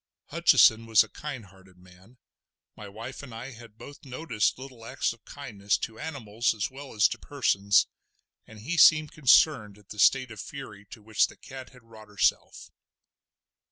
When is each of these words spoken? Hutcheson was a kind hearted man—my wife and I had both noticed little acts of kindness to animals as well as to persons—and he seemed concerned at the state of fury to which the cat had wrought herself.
Hutcheson 0.31 0.87
was 0.87 1.03
a 1.03 1.09
kind 1.09 1.45
hearted 1.45 1.77
man—my 1.77 2.87
wife 2.87 3.21
and 3.21 3.35
I 3.35 3.51
had 3.51 3.77
both 3.77 4.03
noticed 4.03 4.57
little 4.57 4.83
acts 4.83 5.13
of 5.13 5.23
kindness 5.25 5.77
to 5.77 5.99
animals 5.99 6.55
as 6.55 6.71
well 6.71 6.95
as 6.95 7.07
to 7.09 7.19
persons—and 7.19 8.61
he 8.61 8.77
seemed 8.77 9.11
concerned 9.11 9.77
at 9.77 9.89
the 9.89 9.99
state 9.99 10.31
of 10.31 10.39
fury 10.41 10.87
to 10.89 11.03
which 11.03 11.27
the 11.27 11.37
cat 11.37 11.69
had 11.69 11.83
wrought 11.83 12.07
herself. 12.07 12.71